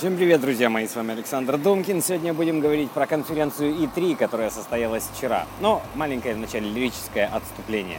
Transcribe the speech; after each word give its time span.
Всем 0.00 0.16
привет, 0.16 0.40
друзья 0.40 0.70
мои, 0.70 0.86
с 0.86 0.96
вами 0.96 1.12
Александр 1.12 1.58
Думкин. 1.58 2.00
Сегодня 2.00 2.32
будем 2.32 2.60
говорить 2.60 2.90
про 2.90 3.06
конференцию 3.06 3.74
E3, 3.74 4.16
которая 4.16 4.48
состоялась 4.48 5.06
вчера. 5.14 5.44
Но 5.60 5.82
маленькое 5.94 6.34
вначале 6.34 6.70
лирическое 6.70 7.26
отступление. 7.26 7.98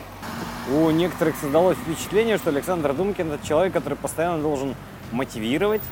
У 0.73 0.89
некоторых 0.89 1.35
создалось 1.35 1.77
впечатление, 1.77 2.39
что 2.39 2.49
Александр 2.49 2.93
Думкин 2.93 3.31
это 3.31 3.45
человек, 3.45 3.73
который 3.73 3.99
постоянно 3.99 4.41
должен 4.41 4.73
мотивировать, 5.11 5.83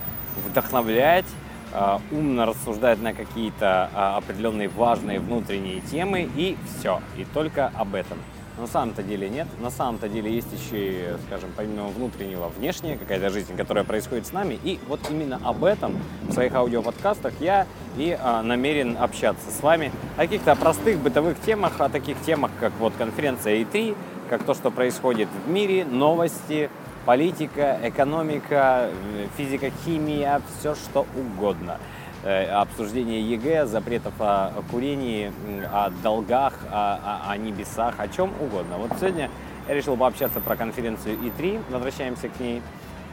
вдохновлять, 0.47 1.27
а, 1.73 2.01
умно 2.09 2.47
рассуждать 2.47 2.99
на 3.03 3.13
какие-то 3.13 3.91
а, 3.93 4.17
определенные 4.17 4.67
важные 4.67 5.19
внутренние 5.19 5.79
темы 5.81 6.27
и 6.35 6.57
все. 6.65 7.03
И 7.17 7.25
только 7.35 7.67
об 7.75 7.93
этом. 7.93 8.17
На 8.59 8.67
самом-то 8.67 9.03
деле 9.03 9.29
нет. 9.29 9.47
На 9.61 9.69
самом-то 9.69 10.09
деле 10.09 10.33
есть 10.33 10.49
еще 10.51 11.17
скажем, 11.27 11.49
помимо 11.55 11.87
внутреннего, 11.87 12.49
внешняя 12.49 12.97
какая-то 12.97 13.29
жизнь, 13.29 13.55
которая 13.55 13.85
происходит 13.85 14.27
с 14.27 14.33
нами. 14.33 14.59
И 14.63 14.79
вот 14.89 14.99
именно 15.09 15.39
об 15.43 15.63
этом 15.63 15.97
в 16.23 16.33
своих 16.33 16.53
аудиоподкастах 16.53 17.33
я 17.39 17.67
и 17.97 18.17
а, 18.19 18.41
намерен 18.43 18.97
общаться 18.99 19.49
с 19.49 19.63
вами 19.63 19.93
о 20.17 20.21
каких-то 20.21 20.55
простых 20.57 20.99
бытовых 20.99 21.39
темах, 21.39 21.79
о 21.79 21.87
таких 21.87 22.19
темах, 22.21 22.51
как 22.59 22.73
вот 22.79 22.93
конференция 22.97 23.61
E3, 23.61 23.95
как 24.29 24.43
то, 24.43 24.53
что 24.53 24.71
происходит 24.71 25.29
в 25.45 25.49
мире, 25.49 25.85
новости, 25.85 26.69
политика, 27.05 27.79
экономика, 27.81 28.89
физика, 29.37 29.71
химия, 29.85 30.41
все 30.59 30.75
что 30.75 31.05
угодно. 31.15 31.77
Э, 32.21 32.51
обсуждение 32.51 33.21
ЕГЭ, 33.21 33.65
запретов 33.65 34.13
о 34.19 34.51
курении, 34.69 35.31
о 35.71 35.89
долгах, 36.03 36.53
о, 36.69 37.21
о, 37.27 37.31
о 37.31 37.37
небесах, 37.37 37.95
о 37.97 38.09
чем 38.09 38.33
угодно. 38.41 38.77
Вот 38.77 38.91
сегодня 38.99 39.29
я 39.69 39.73
решил 39.73 39.95
пообщаться 39.95 40.41
про 40.41 40.57
конференцию 40.57 41.17
E3, 41.17 41.61
возвращаемся 41.69 42.27
к 42.27 42.37
ней, 42.41 42.61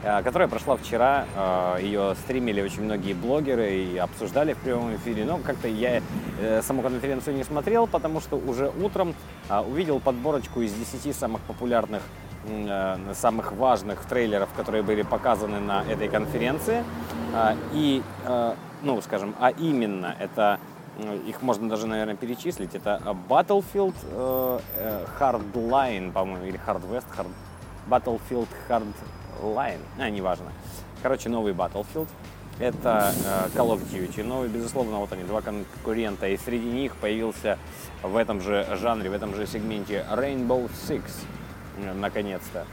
э, 0.03 0.21
которая 0.23 0.49
прошла 0.49 0.75
вчера. 0.75 1.23
Э, 1.37 1.77
Ее 1.81 2.15
стримили 2.15 2.61
очень 2.61 2.83
многие 2.83 3.13
блогеры 3.13 3.75
и 3.75 3.97
обсуждали 3.97 4.51
в 4.51 4.57
прямом 4.57 4.93
эфире, 4.97 5.23
но 5.23 5.37
как-то 5.37 5.69
я 5.69 6.01
саму 6.61 6.81
конференцию 6.81 7.37
не 7.37 7.45
смотрел, 7.45 7.87
потому 7.87 8.19
что 8.19 8.35
уже 8.35 8.69
утром 8.81 9.15
увидел 9.69 10.01
подборочку 10.01 10.61
из 10.61 10.73
10 10.73 11.15
самых 11.15 11.41
популярных 11.41 12.01
самых 13.13 13.51
важных 13.51 14.05
трейлеров, 14.05 14.47
которые 14.55 14.81
были 14.81 15.01
показаны 15.01 15.59
на 15.59 15.83
этой 15.83 16.07
конференции. 16.07 16.81
И 17.73 18.01
ну, 18.81 19.01
скажем, 19.01 19.35
а 19.39 19.49
именно 19.51 20.15
это 20.19 20.59
их 21.27 21.41
можно 21.41 21.69
даже, 21.69 21.87
наверное, 21.87 22.15
перечислить. 22.15 22.73
Это 22.73 23.01
Battlefield 23.29 23.95
э, 24.11 24.59
э, 24.75 25.05
Hardline, 25.19 26.11
по-моему, 26.11 26.45
или 26.45 26.59
Hard 26.65 26.89
West, 26.89 27.05
Hard... 27.15 27.27
Battlefield 27.89 28.47
Hardline, 28.67 29.79
а, 29.99 30.09
неважно. 30.09 30.51
Короче, 31.03 31.29
новый 31.29 31.53
Battlefield. 31.53 32.07
Это 32.59 33.13
э, 33.15 33.49
Call 33.55 33.77
of 33.77 33.83
Duty. 33.91 34.23
Новый, 34.23 34.49
безусловно, 34.49 34.97
вот 34.97 35.11
они, 35.13 35.23
два 35.23 35.41
конкурента. 35.41 36.27
И 36.27 36.37
среди 36.37 36.65
них 36.65 36.95
появился 36.95 37.59
в 38.01 38.15
этом 38.15 38.41
же 38.41 38.67
жанре, 38.81 39.09
в 39.09 39.13
этом 39.13 39.35
же 39.35 39.45
сегменте 39.45 40.03
Rainbow 40.11 40.69
Six, 40.87 41.03
наконец-то. 41.95 42.65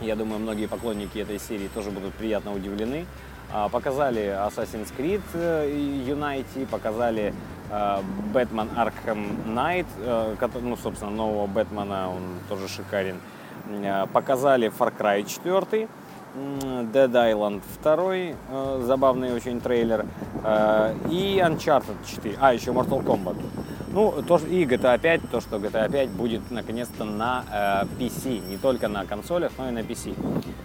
Я 0.00 0.16
думаю, 0.16 0.40
многие 0.40 0.66
поклонники 0.66 1.18
этой 1.18 1.38
серии 1.38 1.68
тоже 1.68 1.92
будут 1.92 2.14
приятно 2.14 2.52
удивлены. 2.52 3.06
А, 3.52 3.68
показали 3.68 4.22
Assassin's 4.22 4.92
Creed 4.96 5.22
э, 5.34 5.68
Unity, 6.06 6.66
показали 6.66 7.32
Бэтмен 8.32 8.68
Arkham 8.76 9.46
Knight, 9.46 9.86
э, 9.98 10.36
ну, 10.60 10.76
собственно, 10.76 11.10
нового 11.10 11.46
Бэтмена, 11.46 12.10
он 12.10 12.22
тоже 12.48 12.68
шикарен. 12.68 13.20
Э, 13.70 14.06
показали 14.12 14.70
Far 14.70 14.92
Cry 14.96 15.24
4, 15.24 15.88
Dead 16.92 17.12
Island 17.12 17.62
2, 17.82 18.82
забавный 18.86 19.32
очень 19.32 19.60
трейлер, 19.60 20.04
и 21.08 21.40
Uncharted 21.40 21.96
4, 22.04 22.36
а, 22.40 22.52
еще 22.52 22.72
Mortal 22.72 23.04
Kombat. 23.04 23.36
Ну, 23.94 24.12
то, 24.26 24.38
и 24.38 24.64
GTA 24.64 24.98
5, 24.98 25.30
то, 25.30 25.40
что 25.40 25.58
GTA 25.58 25.88
5 25.88 26.10
будет 26.10 26.50
наконец-то 26.50 27.04
на 27.04 27.44
э, 27.52 27.84
PC, 27.96 28.44
не 28.48 28.56
только 28.56 28.88
на 28.88 29.04
консолях, 29.06 29.52
но 29.56 29.68
и 29.68 29.70
на 29.70 29.78
PC. 29.78 30.16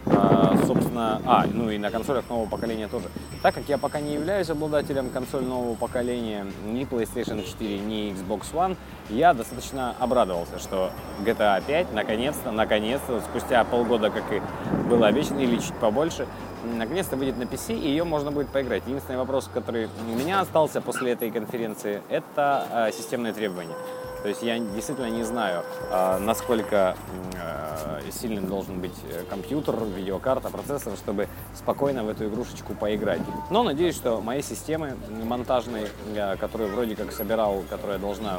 Э, 0.09 0.57
собственно, 0.65 1.21
а, 1.25 1.45
ну 1.51 1.69
и 1.69 1.77
на 1.77 1.91
консолях 1.91 2.25
нового 2.29 2.47
поколения 2.47 2.87
тоже. 2.87 3.05
Так 3.41 3.55
как 3.55 3.63
я 3.67 3.77
пока 3.77 3.99
не 3.99 4.13
являюсь 4.13 4.49
обладателем 4.49 5.09
консоль 5.09 5.43
нового 5.43 5.75
поколения, 5.75 6.45
ни 6.65 6.81
PlayStation 6.81 7.45
4, 7.45 7.79
ни 7.79 8.13
Xbox 8.13 8.53
One, 8.53 8.75
я 9.09 9.33
достаточно 9.33 9.95
обрадовался, 9.99 10.59
что 10.59 10.91
GTA 11.25 11.63
5 11.65 11.93
наконец-то, 11.93 12.51
наконец-то, 12.51 13.21
спустя 13.21 13.63
полгода, 13.63 14.09
как 14.09 14.23
и 14.31 14.41
было 14.89 15.07
обещано, 15.07 15.39
или 15.39 15.57
чуть 15.57 15.75
побольше, 15.75 16.27
наконец-то 16.63 17.15
выйдет 17.15 17.37
на 17.37 17.43
PC, 17.43 17.77
и 17.77 17.87
ее 17.89 18.03
можно 18.03 18.31
будет 18.31 18.49
поиграть. 18.49 18.83
Единственный 18.87 19.17
вопрос, 19.17 19.49
который 19.53 19.89
у 20.11 20.17
меня 20.17 20.41
остался 20.41 20.81
после 20.81 21.11
этой 21.11 21.31
конференции, 21.31 22.01
это 22.09 22.65
э, 22.71 22.91
системные 22.91 23.33
требования. 23.33 23.75
То 24.21 24.29
есть 24.29 24.41
я 24.43 24.59
действительно 24.59 25.09
не 25.09 25.23
знаю, 25.23 25.63
э, 25.91 26.19
насколько 26.19 26.95
э, 27.35 28.11
сильным 28.11 28.47
должен 28.47 28.81
быть 28.81 28.95
компьютер, 29.29 29.75
видеокарта, 29.95 30.49
процессор, 30.49 30.93
чтобы 30.97 31.27
спокойно 31.53 32.03
в 32.03 32.09
эту 32.09 32.27
игрушечку 32.27 32.73
поиграть. 32.73 33.21
Но 33.49 33.63
надеюсь, 33.63 33.95
что 33.95 34.19
мои 34.21 34.41
системы 34.41 34.97
монтажные, 35.23 35.87
которые 36.39 36.71
вроде 36.71 36.95
как 36.95 37.11
собирал, 37.11 37.63
которая 37.69 37.97
должна 37.97 38.37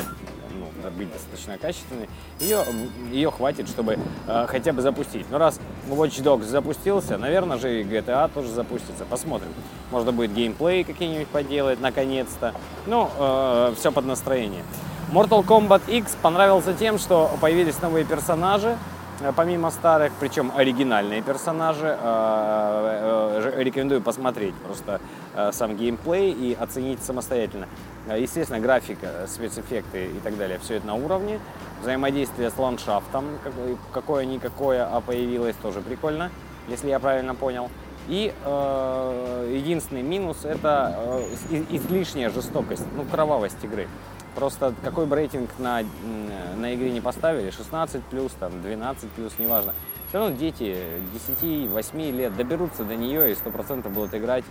ну, 0.55 0.91
быть 0.91 1.13
достаточно 1.13 1.59
качественной, 1.59 2.09
ее, 2.41 2.65
ее 3.11 3.31
хватит, 3.31 3.69
чтобы 3.69 3.99
э, 4.27 4.47
хотя 4.49 4.73
бы 4.73 4.83
запустить. 4.83 5.27
Но 5.31 5.39
раз 5.39 5.61
Watch 5.89 6.23
Dogs 6.23 6.45
запустился, 6.45 7.19
наверное 7.19 7.59
же 7.59 7.81
и 7.81 7.85
GTA 7.85 8.31
тоже 8.33 8.49
запустится. 8.49 9.05
Посмотрим. 9.05 9.49
Можно 9.91 10.13
будет 10.13 10.33
геймплей 10.33 10.85
какие-нибудь 10.85 11.29
поделать, 11.29 11.81
наконец-то. 11.81 12.55
Ну, 12.87 13.09
э, 13.19 13.75
все 13.79 13.93
под 13.93 14.07
настроение. 14.07 14.63
Mortal 15.13 15.45
Kombat 15.45 15.83
X 15.89 16.17
понравился 16.23 16.73
тем, 16.73 16.99
что 16.99 17.31
появились 17.41 17.81
новые 17.83 18.05
персонажи, 18.05 18.77
Э, 19.21 19.33
помимо 19.37 19.71
старых, 19.71 20.13
причем 20.19 20.53
оригинальные 20.57 21.23
персонажи. 21.23 21.97
Э, 22.01 23.43
э, 23.55 23.63
рекомендую 23.63 24.01
посмотреть 24.01 24.55
просто 24.55 25.01
сам 25.53 25.77
геймплей 25.77 26.33
и 26.33 26.55
оценить 26.55 27.03
самостоятельно. 27.03 27.69
Естественно, 28.15 28.59
графика, 28.59 29.27
спецэффекты 29.29 30.07
и 30.07 30.21
так 30.25 30.37
далее, 30.37 30.59
все 30.59 30.75
это 30.77 30.87
на 30.87 30.95
уровне. 30.95 31.39
Взаимодействие 31.83 32.51
с 32.51 32.59
ландшафтом, 32.59 33.27
какое-никакое, 33.93 34.85
а 34.85 35.01
появилось, 35.01 35.57
тоже 35.57 35.81
прикольно, 35.81 36.31
если 36.69 36.89
я 36.89 36.99
правильно 36.99 37.35
понял. 37.35 37.71
И 38.09 38.35
э, 38.45 39.53
единственный 39.55 40.03
минус 40.03 40.45
это 40.45 40.97
э, 41.51 41.65
излишняя 41.71 42.31
жестокость, 42.31 42.85
ну, 42.97 43.05
кровавость 43.05 43.63
игры. 43.63 43.87
Просто 44.35 44.75
какой 44.83 45.07
бы 45.07 45.17
рейтинг 45.17 45.51
на, 45.59 45.83
на 46.57 46.75
игре 46.75 46.93
не 46.93 47.01
поставили, 47.01 47.51
16 47.51 48.03
плюс, 48.05 48.33
там, 48.39 48.63
12 48.63 49.11
плюс, 49.11 49.33
неважно. 49.39 49.75
Все 50.09 50.19
равно 50.19 50.37
дети 50.37 50.77
10-8 51.41 52.11
лет 52.13 52.37
доберутся 52.37 52.85
до 52.85 52.97
нее 52.97 53.31
и 53.31 53.35
100% 53.35 53.89
будут 53.91 54.15
играть. 54.15 54.45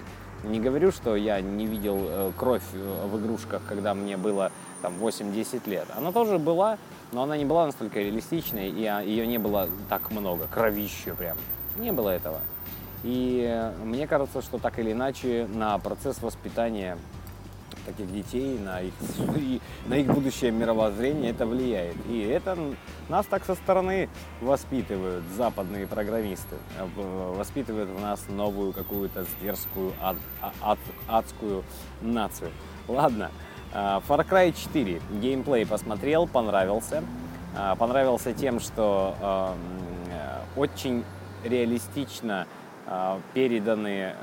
Не 0.44 0.60
говорю, 0.60 0.92
что 0.92 1.18
я 1.18 1.42
не 1.42 1.66
видел 1.66 1.98
э, 2.00 2.32
кровь 2.38 2.64
э, 2.72 3.08
в 3.08 3.20
игрушках, 3.20 3.62
когда 3.68 3.94
мне 3.94 4.16
было 4.16 4.54
там 4.82 4.94
8-10 4.94 5.70
лет. 5.70 5.86
Она 5.98 6.14
тоже 6.14 6.38
была, 6.38 6.78
но 7.12 7.24
она 7.24 7.36
не 7.36 7.44
была 7.44 7.66
настолько 7.66 8.00
реалистичной, 8.00 8.70
и 8.70 8.86
а, 8.86 9.02
ее 9.02 9.28
не 9.28 9.38
было 9.38 9.68
так 9.90 10.12
много, 10.12 10.48
кровищу 10.48 11.14
прям. 11.16 11.38
Не 11.78 11.92
было 11.92 12.10
этого. 12.10 12.40
И 13.04 13.72
мне 13.84 14.08
кажется, 14.08 14.42
что 14.42 14.60
так 14.60 14.80
или 14.80 14.94
иначе 14.94 15.46
на 15.54 15.78
процесс 15.78 16.22
воспитания 16.22 16.98
таких 17.86 18.12
детей, 18.12 18.58
на 18.60 18.82
их, 18.82 18.94
на 19.88 19.96
их 19.96 20.08
будущее 20.08 20.52
мировоззрение 20.52 21.32
это 21.32 21.46
влияет. 21.46 21.96
И 22.10 22.22
это 22.22 22.58
нас 23.08 23.26
так 23.26 23.46
со 23.46 23.56
стороны 23.56 24.10
воспитывают 24.42 25.24
западные 25.36 25.88
программисты, 25.88 26.56
э, 26.78 26.86
воспитывают 27.36 27.90
в 27.90 28.02
нас 28.02 28.26
новую 28.30 28.74
какую-то 28.74 29.26
зверскую 29.40 29.94
ад, 30.02 30.18
а, 30.42 30.52
ад, 30.62 30.80
адскую 31.08 31.64
нацию. 32.02 32.52
Ладно, 32.88 33.32
э, 33.74 34.00
Far 34.08 34.28
Cry 34.28 34.54
4 34.54 35.02
геймплей 35.22 35.66
посмотрел, 35.66 36.28
понравился. 36.28 37.04
Э, 37.56 37.76
понравился 37.78 38.34
тем, 38.34 38.60
что 38.60 39.56
очень 40.56 41.04
реалистично 41.44 42.48
переданы 43.34 44.14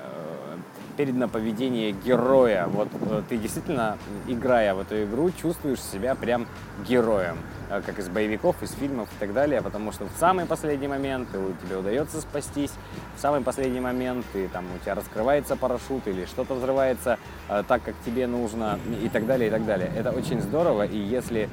передано 0.97 1.29
поведение 1.29 1.93
героя. 1.93 2.67
Вот 2.67 2.89
э, 3.01 3.23
ты 3.29 3.37
действительно, 3.37 3.99
играя 4.27 4.75
в 4.75 4.81
эту 4.81 5.03
игру, 5.05 5.31
чувствуешь 5.31 5.81
себя 5.81 6.15
прям 6.15 6.47
героем, 6.89 7.39
э, 7.71 7.83
как 7.85 7.99
из 7.99 8.09
боевиков, 8.09 8.61
из 8.63 8.73
фильмов 8.73 9.09
и 9.17 9.21
так 9.21 9.33
далее, 9.33 9.63
потому 9.63 9.93
что 9.93 10.07
в 10.07 10.19
самый 10.19 10.47
последний 10.47 10.89
момент 10.89 11.29
тебе 11.31 11.77
удается 11.77 12.21
спастись, 12.21 12.73
в 13.17 13.21
самый 13.21 13.43
последний 13.43 13.81
момент 13.81 14.25
ты, 14.33 14.49
там, 14.49 14.65
у 14.75 14.79
тебя 14.79 14.95
раскрывается 14.95 15.57
парашют 15.57 16.07
или 16.07 16.25
что-то 16.25 16.55
взрывается 16.55 17.19
э, 17.49 17.63
так, 17.69 17.83
как 17.83 17.95
тебе 18.05 18.27
нужно 18.27 18.79
и 19.03 19.09
так 19.09 19.27
далее, 19.27 19.49
и 19.49 19.51
так 19.51 19.65
далее. 19.67 19.91
Это 19.95 20.11
очень 20.11 20.41
здорово, 20.41 20.87
и 20.87 20.99
если 20.99 21.49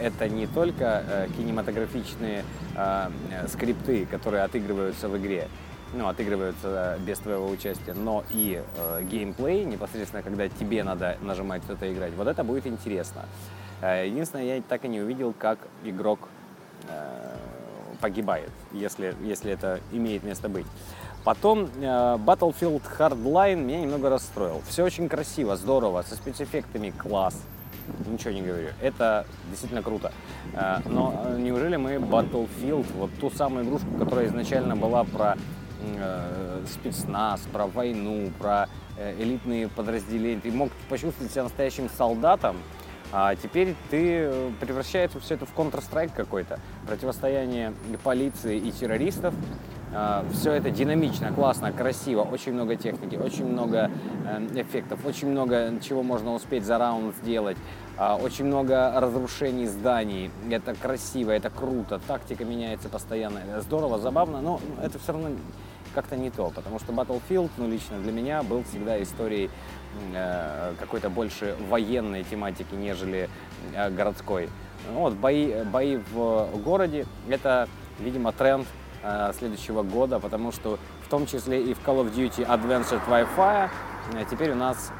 это 0.00 0.28
не 0.28 0.46
только 0.46 1.28
кинематографичные 1.36 2.42
скрипты, 3.48 4.06
которые 4.06 4.44
отыгрываются 4.44 5.10
в 5.10 5.18
игре, 5.18 5.48
ну, 5.92 6.08
отыгрываются 6.08 6.98
без 7.00 7.18
твоего 7.18 7.48
участия, 7.48 7.94
но 7.94 8.24
и 8.30 8.62
э, 8.76 9.02
геймплей, 9.04 9.64
непосредственно, 9.64 10.22
когда 10.22 10.48
тебе 10.48 10.84
надо 10.84 11.16
нажимать 11.20 11.62
что-то 11.64 11.92
играть, 11.92 12.12
вот 12.14 12.28
это 12.28 12.44
будет 12.44 12.66
интересно. 12.66 13.22
Э, 13.80 14.06
единственное, 14.06 14.56
я 14.56 14.62
так 14.62 14.84
и 14.84 14.88
не 14.88 15.00
увидел, 15.00 15.34
как 15.36 15.58
игрок 15.84 16.28
э, 16.88 17.36
погибает, 18.00 18.50
если, 18.72 19.14
если 19.22 19.52
это 19.52 19.80
имеет 19.92 20.22
место 20.22 20.48
быть. 20.48 20.66
Потом 21.24 21.64
э, 21.64 21.82
Battlefield 21.82 22.82
Hardline 22.98 23.56
меня 23.56 23.80
немного 23.80 24.08
расстроил. 24.08 24.62
Все 24.68 24.84
очень 24.84 25.08
красиво, 25.08 25.56
здорово, 25.56 26.02
со 26.02 26.14
спецэффектами 26.14 26.90
класс. 26.90 27.42
Ничего 28.06 28.30
не 28.30 28.42
говорю. 28.42 28.68
Это 28.80 29.26
действительно 29.50 29.82
круто. 29.82 30.12
Э, 30.54 30.78
но 30.86 31.22
э, 31.26 31.38
неужели 31.38 31.76
мы 31.76 31.96
Battlefield, 31.96 32.86
вот 32.96 33.10
ту 33.20 33.30
самую 33.30 33.66
игрушку, 33.66 33.88
которая 33.98 34.26
изначально 34.26 34.76
была 34.76 35.04
про 35.04 35.36
э, 35.82 36.64
спецназ, 36.66 37.40
про 37.52 37.66
войну, 37.66 38.30
про 38.38 38.68
э, 38.96 39.14
элитные 39.22 39.68
подразделения, 39.68 40.40
ты 40.40 40.52
мог 40.52 40.70
почувствовать 40.88 41.32
себя 41.32 41.44
настоящим 41.44 41.88
солдатом, 41.96 42.56
а 43.12 43.34
теперь 43.34 43.74
ты 43.90 44.20
э, 44.22 44.50
превращается 44.60 45.18
все 45.20 45.34
это 45.34 45.46
в 45.46 45.54
Counter-Strike 45.56 46.12
какой-то. 46.14 46.60
Противостояние 46.86 47.72
полиции 48.04 48.56
и 48.56 48.70
террористов. 48.70 49.34
А, 49.92 50.24
все 50.32 50.52
это 50.52 50.70
динамично, 50.70 51.32
классно, 51.32 51.72
красиво, 51.72 52.22
очень 52.22 52.52
много 52.52 52.76
техники, 52.76 53.16
очень 53.16 53.44
много 53.44 53.90
эм, 54.28 54.46
эффектов, 54.54 55.04
очень 55.04 55.28
много 55.28 55.72
чего 55.80 56.04
можно 56.04 56.32
успеть 56.32 56.64
за 56.64 56.78
раунд 56.78 57.16
сделать, 57.16 57.56
а, 57.96 58.14
очень 58.14 58.44
много 58.44 58.92
разрушений 59.00 59.66
зданий. 59.66 60.30
Это 60.48 60.76
красиво, 60.76 61.32
это 61.32 61.50
круто, 61.50 62.00
тактика 62.06 62.44
меняется 62.44 62.88
постоянно. 62.88 63.40
Здорово, 63.62 63.98
забавно, 63.98 64.40
но 64.40 64.60
это 64.80 65.00
все 65.00 65.12
равно 65.12 65.30
как-то 65.94 66.16
не 66.16 66.30
то, 66.30 66.50
потому 66.54 66.78
что 66.78 66.92
Battlefield, 66.92 67.50
ну, 67.56 67.68
лично 67.68 67.98
для 67.98 68.12
меня 68.12 68.42
был 68.42 68.64
всегда 68.64 69.02
историей 69.02 69.50
э, 70.14 70.74
какой-то 70.78 71.10
больше 71.10 71.56
военной 71.68 72.24
тематики, 72.24 72.74
нежели 72.74 73.28
э, 73.74 73.90
городской. 73.90 74.48
Вот, 74.92 75.14
бои, 75.14 75.62
бои 75.64 75.98
в 76.12 76.48
городе– 76.64 77.06
это, 77.28 77.68
видимо, 77.98 78.32
тренд 78.32 78.66
э, 79.02 79.32
следующего 79.38 79.82
года, 79.82 80.18
потому 80.18 80.52
что 80.52 80.78
в 81.04 81.08
том 81.08 81.26
числе 81.26 81.62
и 81.62 81.74
в 81.74 81.80
Call 81.86 82.04
of 82.04 82.14
Duty 82.14 82.46
Advanced 82.46 83.00
Wi-Fi 83.08 83.68
э, 84.14 84.24
теперь 84.30 84.52
у 84.52 84.56
нас 84.56 84.92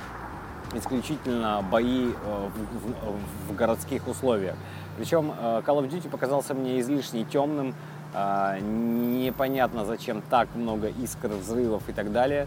исключительно 0.75 1.65
бои 1.71 2.11
э, 2.11 2.49
в, 2.49 3.49
в, 3.49 3.53
в 3.53 3.57
городских 3.57 4.07
условиях. 4.07 4.57
Причем 4.97 5.33
э, 5.33 5.63
Call 5.67 5.83
of 5.83 5.89
Duty 5.89 6.11
показался 6.11 6.55
мне 6.55 6.81
излишне 6.81 7.25
темным, 7.25 7.75
непонятно, 8.13 9.85
зачем 9.85 10.23
так 10.31 10.49
много 10.55 10.89
искр, 10.89 11.29
взрывов 11.29 11.89
и 11.89 11.93
так 11.93 12.13
далее. 12.13 12.47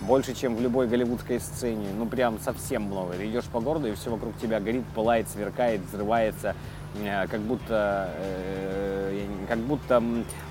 Больше, 0.00 0.34
чем 0.34 0.56
в 0.56 0.62
любой 0.62 0.88
голливудской 0.88 1.38
сцене. 1.40 1.88
Ну, 1.98 2.06
прям 2.06 2.38
совсем 2.40 2.84
много. 2.84 3.12
Ты 3.12 3.28
идешь 3.28 3.44
по 3.44 3.60
городу, 3.60 3.88
и 3.88 3.94
все 3.94 4.10
вокруг 4.10 4.34
тебя 4.38 4.58
горит, 4.58 4.84
пылает, 4.94 5.28
сверкает, 5.28 5.82
взрывается. 5.82 6.54
Э, 6.98 7.26
как 7.28 7.40
будто, 7.40 8.10
э, 8.16 9.26
как 9.48 9.58
будто 9.58 10.02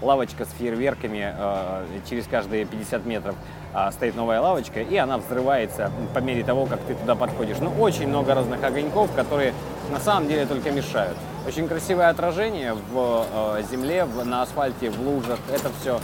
лавочка 0.01 0.45
с 0.45 0.49
фейерверками 0.57 1.33
э, 1.35 1.85
через 2.09 2.27
каждые 2.27 2.65
50 2.65 3.05
метров 3.05 3.35
а, 3.71 3.91
стоит 3.91 4.15
новая 4.15 4.41
лавочка, 4.41 4.81
и 4.81 4.95
она 4.95 5.19
взрывается 5.19 5.91
по 6.13 6.19
мере 6.19 6.43
того, 6.43 6.65
как 6.65 6.79
ты 6.81 6.95
туда 6.95 7.15
подходишь. 7.15 7.57
Ну, 7.59 7.71
очень 7.79 8.07
много 8.07 8.33
разных 8.33 8.63
огоньков, 8.63 9.11
которые 9.13 9.53
на 9.91 9.99
самом 9.99 10.27
деле 10.27 10.45
только 10.45 10.71
мешают. 10.71 11.17
Очень 11.47 11.67
красивое 11.67 12.09
отражение 12.09 12.73
в 12.73 13.25
э, 13.57 13.63
земле, 13.71 14.03
в, 14.03 14.25
на 14.25 14.41
асфальте, 14.41 14.89
в 14.89 14.99
лужах. 15.01 15.39
Это 15.51 15.71
все 15.79 15.99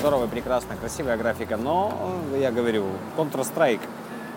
здорово, 0.00 0.26
прекрасно, 0.26 0.76
красивая 0.76 1.16
графика. 1.16 1.56
Но, 1.56 1.92
я 2.36 2.50
говорю, 2.50 2.86
Counter-Strike. 3.16 3.80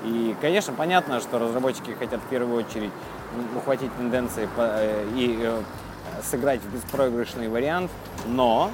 И, 0.06 0.36
конечно, 0.42 0.74
понятно, 0.74 1.20
что 1.22 1.40
разработчики 1.40 1.92
хотят 1.92 2.22
в 2.22 2.28
первую 2.28 2.64
очередь 2.64 2.92
ухватить 3.58 3.94
тенденции 3.98 4.48
по, 4.56 4.62
э, 4.62 5.06
и 5.16 5.40
э, 5.42 5.62
сыграть 6.24 6.62
в 6.62 6.74
беспроигрышный 6.74 7.50
вариант. 7.50 7.90
Но, 8.28 8.70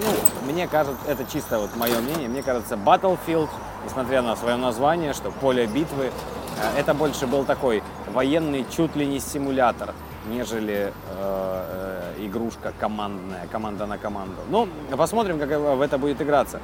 ну, 0.00 0.52
мне 0.52 0.68
кажется, 0.68 1.00
это 1.08 1.24
чисто 1.30 1.58
вот 1.58 1.74
мое 1.76 1.98
мнение, 1.98 2.28
мне 2.28 2.42
кажется, 2.42 2.76
Battlefield, 2.76 3.48
несмотря 3.84 4.22
на 4.22 4.36
свое 4.36 4.56
название, 4.56 5.12
что 5.14 5.32
поле 5.32 5.66
битвы, 5.66 6.06
э, 6.06 6.78
это 6.78 6.94
больше 6.94 7.26
был 7.26 7.44
такой 7.44 7.82
военный 8.14 8.64
чуть 8.70 8.94
ли 8.94 9.04
не 9.04 9.18
симулятор– 9.18 9.94
нежели 10.30 10.92
э, 11.10 12.12
э, 12.18 12.24
игрушка 12.26 12.72
командная, 12.78 13.46
команда 13.50 13.86
на 13.86 13.98
команду. 13.98 14.36
Ну, 14.50 14.68
посмотрим, 14.96 15.38
как 15.38 15.48
в 15.50 15.80
это 15.80 15.98
будет 15.98 16.20
играться. 16.22 16.60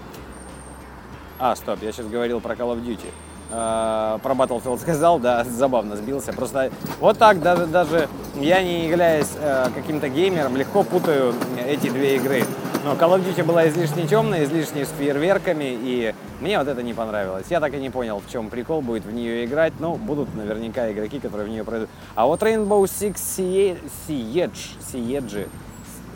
А, 1.39 1.57
стоп, 1.57 1.83
я 1.83 1.93
сейчас 1.93 2.07
говорил 2.07 2.41
про 2.41 2.55
Call 2.55 2.77
of 2.77 2.85
Duty. 2.85 3.11
Э, 3.51 4.19
про 4.23 4.35
Battlefield 4.35 4.81
сказал, 4.81 5.19
да, 5.19 5.45
забавно 5.49 5.97
сбился. 5.97 6.33
Просто 6.33 6.71
вот 7.01 7.19
так 7.19 7.41
даже, 7.41 7.67
даже 7.67 8.09
я, 8.37 8.63
не 8.63 8.87
являясь 8.89 9.33
э, 9.39 9.69
каким-то 9.75 10.09
геймером, 10.09 10.57
легко 10.57 10.83
путаю 10.83 11.35
эти 11.67 11.89
две 11.91 12.17
игры. 12.17 12.45
Но 12.85 12.93
Call 12.93 13.17
of 13.17 13.25
Duty 13.25 13.43
была 13.45 13.67
излишне 13.71 14.07
темная, 14.07 14.45
излишне 14.45 14.85
с 14.85 14.91
фейерверками, 14.91 15.75
и 15.81 16.15
мне 16.43 16.59
вот 16.59 16.69
это 16.69 16.83
не 16.83 16.93
понравилось. 16.93 17.47
Я 17.49 17.59
так 17.59 17.73
и 17.73 17.79
не 17.79 17.89
понял, 17.89 18.21
в 18.21 18.31
чем 18.31 18.51
прикол 18.51 18.83
будет 18.83 19.07
в 19.07 19.11
нее 19.11 19.47
играть, 19.47 19.73
но 19.81 19.93
ну, 19.93 19.97
будут 19.97 20.35
наверняка 20.35 20.93
игроки, 20.93 21.19
которые 21.19 21.47
в 21.47 21.51
нее 21.51 21.65
пройдут. 21.65 21.89
А 22.15 22.27
вот 22.27 22.43
Rainbow 22.43 22.83
Six 22.83 23.15
Siege, 24.07 24.51
Siege, 24.93 25.49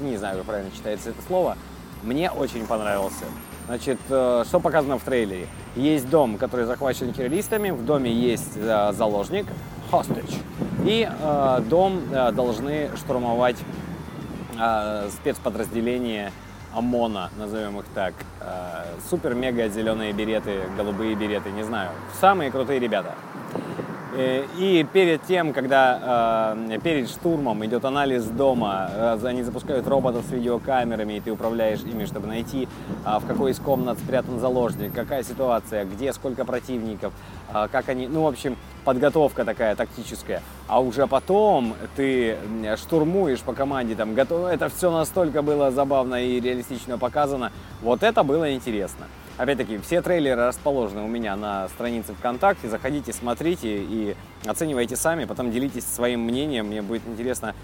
не 0.03 0.19
знаю, 0.19 0.37
как 0.37 0.45
правильно 0.45 0.71
читается 0.71 1.09
это 1.09 1.23
слово, 1.27 1.57
мне 2.03 2.31
очень 2.31 2.67
понравился. 2.67 3.25
Значит, 3.67 3.99
э, 4.11 4.45
что 4.47 4.61
показано 4.61 4.99
в 4.99 5.05
трейлере? 5.05 5.47
Есть 5.75 6.11
дом, 6.11 6.37
который 6.37 6.67
захвачен 6.67 7.15
террористами, 7.15 7.71
в 7.71 7.83
доме 7.87 8.13
есть 8.13 8.57
э, 8.57 8.93
заложник, 8.93 9.47
hostage, 9.91 10.35
и 10.85 11.09
э, 11.09 11.63
дом 11.71 12.03
должны 12.35 12.91
штурмовать 12.99 13.57
спецподразделения 15.21 16.33
ОМОНа, 16.79 17.31
назовем 17.37 17.79
их 17.81 17.87
так. 17.95 18.15
Э, 18.41 18.85
супер-мега 19.11 19.69
зеленые 19.69 20.13
береты, 20.13 20.63
голубые 20.77 21.15
береты, 21.15 21.51
не 21.51 21.65
знаю. 21.65 21.91
Самые 22.21 22.51
крутые 22.51 22.79
ребята. 22.79 23.15
Э, 24.15 24.47
и 24.59 24.87
перед 24.91 25.23
тем, 25.25 25.53
когда 25.53 26.57
э, 26.71 26.79
перед 26.83 27.11
штурмом 27.11 27.65
идет 27.67 27.85
анализ 27.85 28.25
дома, 28.25 29.19
они 29.23 29.43
запускают 29.43 29.87
роботов 29.87 30.25
с 30.29 30.33
видеокамерами, 30.33 31.15
и 31.15 31.21
ты 31.21 31.31
управляешь 31.31 31.81
ими, 31.81 32.07
чтобы 32.07 32.27
найти, 32.27 32.69
в 33.05 33.27
какой 33.27 33.51
из 33.51 33.59
комнат 33.59 33.99
спрятан 33.99 34.39
заложник, 34.39 34.95
какая 34.95 35.23
ситуация, 35.23 35.85
где 35.85 36.13
сколько 36.13 36.45
противников, 36.45 37.13
как 37.53 37.89
они, 37.89 38.09
ну, 38.09 38.23
в 38.23 38.27
общем, 38.27 38.57
подготовка 38.85 39.45
такая 39.45 39.77
тактическая, 39.77 40.43
а 40.67 40.81
уже 40.81 41.07
потом 41.07 41.75
ты 41.97 42.37
штурмуешь 42.77 43.41
по 43.41 43.53
команде, 43.53 43.95
там, 43.95 44.15
готов... 44.15 44.47
это 44.47 44.69
все 44.69 44.91
настолько 44.91 45.43
было 45.43 45.71
забавно 45.71 46.23
и 46.23 46.41
реалистично 46.41 46.99
показано, 46.99 47.53
вот 47.83 48.03
это 48.03 48.23
было 48.23 48.55
интересно. 48.55 49.07
Опять-таки, 49.39 49.79
все 49.79 50.03
трейлеры 50.03 50.49
расположены 50.49 51.03
у 51.03 51.07
меня 51.07 51.37
на 51.37 51.69
странице 51.69 52.13
ВКонтакте, 52.13 52.69
заходите, 52.69 53.13
смотрите 53.13 53.79
и 53.79 54.17
оценивайте 54.45 54.97
сами, 54.97 55.27
потом 55.27 55.53
делитесь 55.53 55.85
своим 55.85 56.23
мнением, 56.23 56.67
мне 56.67 56.83
будет 56.83 57.03
интересно 57.07 57.55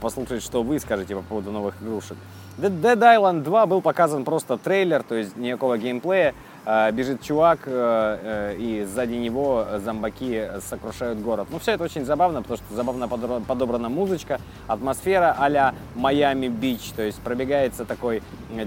послушать, 0.00 0.42
что 0.42 0.62
вы 0.62 0.78
скажете 0.80 1.14
по 1.14 1.22
поводу 1.22 1.50
новых 1.50 1.80
игрушек. 1.82 2.16
Dead 2.58 2.98
Island 2.98 3.42
2 3.42 3.66
был 3.66 3.80
показан 3.80 4.24
просто 4.24 4.56
трейлер, 4.56 5.02
то 5.02 5.14
есть 5.14 5.36
никакого 5.36 5.76
геймплея, 5.76 6.34
Э, 6.66 6.90
бежит 6.92 7.20
чувак, 7.22 7.60
э, 7.66 8.18
э, 8.22 8.56
и 8.56 8.84
сзади 8.84 9.14
него 9.14 9.66
зомбаки 9.84 10.48
сокрушают 10.66 11.18
город. 11.20 11.48
Ну, 11.50 11.58
все 11.58 11.72
это 11.72 11.84
очень 11.84 12.06
забавно, 12.06 12.40
потому 12.40 12.56
что 12.56 12.74
забавно 12.74 13.06
подобрана 13.06 13.90
музычка, 13.90 14.40
атмосфера 14.66 15.36
а-ля 15.38 15.74
Майами-Бич, 15.94 16.92
то 16.96 17.02
есть 17.02 17.20
пробегается 17.20 17.84
такой 17.84 18.22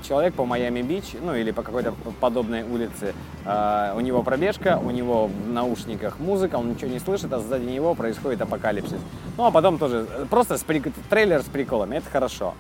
человек 0.07 0.36
по 0.36 0.45
Майами-Бич, 0.45 1.15
ну, 1.21 1.33
или 1.33 1.50
по 1.50 1.63
какой-то 1.63 1.93
подобной 2.19 2.63
улице, 2.63 3.13
у 3.45 4.00
него 4.00 4.21
пробежка, 4.21 4.79
у 4.83 4.91
него 4.91 5.27
в 5.27 5.50
наушниках 5.50 6.19
музыка, 6.19 6.55
он 6.55 6.69
ничего 6.69 6.91
не 6.91 7.00
слышит, 7.00 7.33
а 7.33 7.39
сзади 7.39 7.65
него 7.65 7.95
происходит 7.95 8.41
апокалипсис. 8.41 9.00
Ну, 9.38 9.46
а 9.46 9.51
потом 9.51 9.77
тоже 9.77 10.08
просто 10.29 10.58
с 10.58 10.63
прик... 10.63 10.91
трейлер 11.10 11.41
с 11.41 11.46
приколами, 11.46 11.98
это 11.98 12.10
хорошо. 12.10 12.56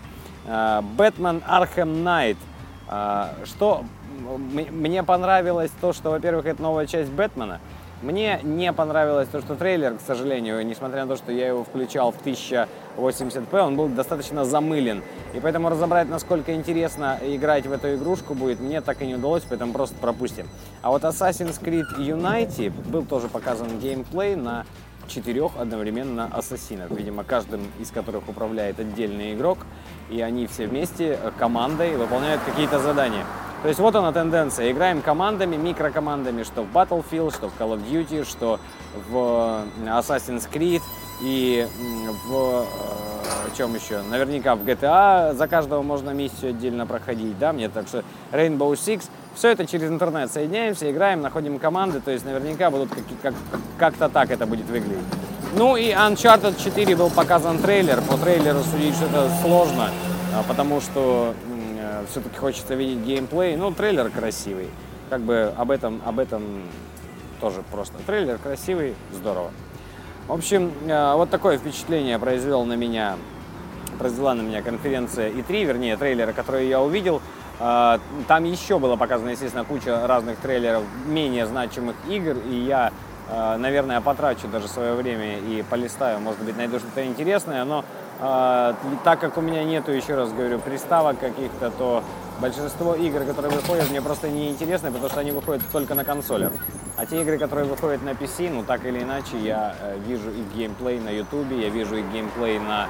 Бэтмен 0.45 1.41
Архем 1.47 2.03
Найт. 2.03 2.37
Что 3.45 3.83
мне 4.47 5.03
понравилось 5.03 5.71
то, 5.81 5.91
что, 5.91 6.11
во-первых, 6.11 6.45
это 6.45 6.61
новая 6.61 6.85
часть 6.85 7.09
Бэтмена. 7.11 7.59
Мне 8.03 8.39
не 8.43 8.71
понравилось 8.73 9.27
то, 9.27 9.41
что 9.41 9.55
трейлер, 9.55 9.95
к 9.95 10.01
сожалению, 10.01 10.63
несмотря 10.63 11.05
на 11.05 11.15
то, 11.15 11.17
что 11.17 11.31
я 11.31 11.47
его 11.47 11.63
включал 11.63 12.11
в 12.11 12.23
1080p, 12.23 13.59
он 13.59 13.75
был 13.75 13.87
достаточно 13.87 14.45
замылен. 14.45 15.01
И 15.33 15.39
поэтому 15.39 15.69
разобрать, 15.69 16.07
насколько 16.07 16.53
интересно 16.53 17.17
играть 17.23 17.65
в 17.65 17.71
эту 17.71 17.95
игрушку 17.95 18.35
будет, 18.35 18.59
мне 18.59 18.81
так 18.81 19.01
и 19.01 19.07
не 19.07 19.15
удалось, 19.15 19.43
поэтому 19.49 19.73
просто 19.73 19.95
пропустим. 19.97 20.47
А 20.83 20.91
вот 20.91 21.03
Assassin's 21.03 21.59
Creed 21.59 21.97
Unity 21.97 22.69
был 22.69 23.03
тоже 23.03 23.29
показан 23.29 23.79
геймплей 23.79 24.35
на 24.35 24.67
четырех 25.07 25.51
одновременно 25.57 26.29
ассасинов, 26.31 26.91
видимо, 26.91 27.23
каждым 27.23 27.61
из 27.79 27.91
которых 27.91 28.27
управляет 28.27 28.79
отдельный 28.79 29.33
игрок, 29.33 29.59
и 30.09 30.21
они 30.21 30.47
все 30.47 30.67
вместе 30.67 31.19
командой 31.37 31.95
выполняют 31.95 32.41
какие-то 32.45 32.79
задания. 32.79 33.25
То 33.63 33.69
есть 33.69 33.79
вот 33.79 33.95
она 33.95 34.11
тенденция. 34.11 34.71
Играем 34.71 35.01
командами, 35.01 35.55
микрокомандами, 35.55 36.43
что 36.43 36.61
в 36.61 36.71
Battlefield, 36.71 37.33
что 37.33 37.49
в 37.49 37.59
Call 37.59 37.75
of 37.75 37.89
Duty, 37.89 38.23
что 38.23 38.59
в 39.09 39.63
Assassin's 39.83 40.47
Creed 40.51 40.81
и 41.21 41.67
в 42.27 42.65
чем 43.57 43.73
еще? 43.73 44.03
Наверняка 44.03 44.55
в 44.55 44.63
GTA 44.63 45.33
за 45.33 45.47
каждого 45.47 45.81
можно 45.81 46.11
миссию 46.11 46.51
отдельно 46.51 46.85
проходить, 46.85 47.39
да, 47.39 47.51
мне 47.51 47.67
так 47.67 47.87
что 47.87 48.03
Rainbow 48.31 48.73
Six, 48.73 49.09
все 49.37 49.49
это 49.49 49.67
через 49.67 49.89
интернет 49.89 50.31
соединяемся, 50.31 50.89
играем, 50.91 51.21
находим 51.21 51.59
команды, 51.59 52.01
то 52.01 52.09
есть 52.09 52.25
наверняка 52.25 52.71
будут 52.71 52.89
как, 52.89 53.03
как, 53.21 53.33
как-то 53.77 54.09
так 54.09 54.31
это 54.31 54.47
будет 54.47 54.65
выглядеть. 54.65 55.05
Ну 55.55 55.77
и 55.77 55.91
Uncharted 55.91 56.61
4 56.61 56.95
был 56.95 57.11
показан 57.11 57.59
трейлер, 57.59 58.01
по 58.01 58.17
трейлеру 58.17 58.59
судить 58.63 58.95
что-то 58.95 59.29
сложно, 59.43 59.91
а, 60.35 60.43
потому 60.47 60.81
что 60.81 61.35
э, 61.79 62.05
все-таки 62.09 62.35
хочется 62.37 62.73
видеть 62.73 63.05
геймплей, 63.05 63.55
ну 63.55 63.71
трейлер 63.71 64.09
красивый, 64.09 64.69
как 65.09 65.21
бы 65.21 65.53
об 65.55 65.69
этом, 65.69 66.01
об 66.03 66.17
этом 66.17 66.63
тоже 67.39 67.61
просто. 67.71 67.97
Трейлер 68.07 68.39
красивый, 68.39 68.95
здорово. 69.13 69.51
В 70.27 70.33
общем, 70.33 70.71
э, 70.87 71.13
вот 71.15 71.29
такое 71.29 71.59
впечатление 71.59 72.17
произвел 72.17 72.65
на 72.65 72.73
меня, 72.73 73.17
произвела 73.99 74.33
на 74.33 74.41
меня 74.41 74.63
конференция 74.63 75.29
И3, 75.29 75.63
вернее, 75.63 75.95
трейлеры, 75.95 76.33
которые 76.33 76.67
я 76.67 76.81
увидел. 76.81 77.21
Э, 77.59 77.99
там 78.27 78.43
еще 78.43 78.79
было 78.79 78.95
показано, 78.95 79.29
естественно, 79.29 79.63
куча 79.63 80.07
разных 80.07 80.37
трейлеров 80.37 80.83
менее 81.05 81.45
значимых 81.45 81.95
игр, 82.07 82.37
и 82.49 82.55
я, 82.55 82.91
э, 83.29 83.57
наверное, 83.57 84.01
потрачу 84.01 84.47
даже 84.47 84.67
свое 84.67 84.93
время 84.93 85.39
и 85.39 85.63
полистаю, 85.69 86.19
может 86.19 86.41
быть, 86.43 86.57
найду 86.57 86.79
что-то 86.79 87.05
интересное, 87.05 87.63
но 87.65 87.83
так 89.03 89.19
как 89.19 89.37
у 89.37 89.41
меня 89.41 89.63
нету, 89.63 89.91
еще 89.91 90.15
раз 90.15 90.31
говорю, 90.33 90.57
приставок 90.57 91.19
каких-то, 91.19 91.69
то 91.69 92.03
большинство 92.39 92.95
игр, 92.95 93.23
которые 93.23 93.53
выходят, 93.53 93.89
мне 93.89 94.01
просто 94.01 94.29
не 94.29 94.49
интересны, 94.49 94.91
потому 94.91 95.09
что 95.09 95.19
они 95.19 95.31
выходят 95.31 95.61
только 95.71 95.95
на 95.95 96.03
консолях. 96.03 96.51
А 96.97 97.05
те 97.05 97.21
игры, 97.21 97.37
которые 97.37 97.65
выходят 97.67 98.01
на 98.03 98.09
PC, 98.09 98.49
ну 98.51 98.63
так 98.63 98.85
или 98.85 99.03
иначе, 99.03 99.37
я 99.37 99.75
э, 99.79 99.97
вижу 100.05 100.31
их 100.31 100.51
геймплей 100.55 100.99
на 100.99 101.09
YouTube, 101.09 101.51
я 101.51 101.69
вижу 101.69 101.95
их 101.95 102.05
геймплей 102.11 102.59
на 102.59 102.87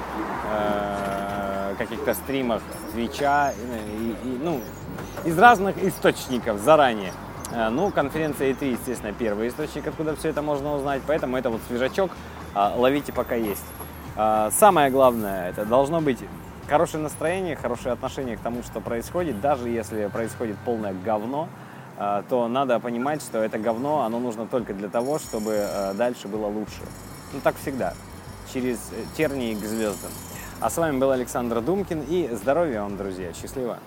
э, 0.50 1.27
каких-то 1.78 2.14
стримах 2.14 2.62
Твича, 2.92 3.52
ну, 4.42 4.60
из 5.24 5.38
разных 5.38 5.82
источников 5.82 6.60
заранее. 6.60 7.12
Э, 7.52 7.70
ну, 7.70 7.90
конференция 7.90 8.52
E3, 8.52 8.72
естественно, 8.72 9.12
первый 9.12 9.48
источник, 9.48 9.86
откуда 9.86 10.14
все 10.16 10.28
это 10.28 10.42
можно 10.42 10.74
узнать, 10.74 11.02
поэтому 11.06 11.36
это 11.36 11.50
вот 11.50 11.60
свежачок, 11.68 12.10
э, 12.54 12.72
ловите 12.76 13.12
пока 13.12 13.34
есть. 13.34 13.64
Э, 14.16 14.50
самое 14.52 14.90
главное, 14.90 15.50
это 15.50 15.64
должно 15.64 16.00
быть 16.00 16.18
хорошее 16.68 17.02
настроение, 17.02 17.56
хорошее 17.56 17.94
отношение 17.94 18.36
к 18.36 18.40
тому, 18.40 18.62
что 18.62 18.80
происходит, 18.80 19.40
даже 19.40 19.68
если 19.68 20.06
происходит 20.08 20.56
полное 20.64 20.92
говно, 20.92 21.48
а, 22.00 22.22
то 22.28 22.46
надо 22.46 22.78
понимать, 22.78 23.22
что 23.22 23.38
это 23.38 23.58
говно, 23.58 24.02
оно 24.02 24.20
нужно 24.20 24.46
только 24.46 24.72
для 24.72 24.88
того, 24.88 25.18
чтобы 25.18 25.54
э, 25.54 25.94
дальше 25.94 26.28
было 26.28 26.46
лучше. 26.46 26.80
Ну, 27.32 27.40
так 27.40 27.56
всегда. 27.56 27.94
Через 28.52 28.78
тернии 29.16 29.54
к 29.54 29.64
звездам. 29.64 30.10
А 30.60 30.70
с 30.70 30.76
вами 30.76 30.98
был 30.98 31.12
Александр 31.12 31.60
Думкин 31.60 32.00
и 32.00 32.28
здоровья 32.34 32.82
вам, 32.82 32.96
друзья. 32.96 33.32
Счастливо! 33.32 33.78